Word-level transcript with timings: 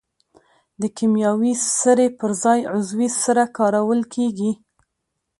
د 0.81 0.83
کیمیاوي 0.97 1.53
سرې 1.79 2.07
پر 2.19 2.31
ځای 2.43 2.59
عضوي 2.73 3.09
سره 3.23 3.43
کارول 3.57 4.01
کیږي. 4.13 4.51